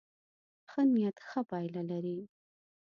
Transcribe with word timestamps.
ښه 0.69 0.81
نيت 0.93 1.17
ښه 1.27 1.41
پایله 1.49 1.81
لري. 1.91 2.17